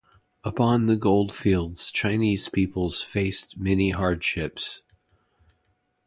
[0.43, 4.81] Upon the goldfields Chinese peoples faced many hardships.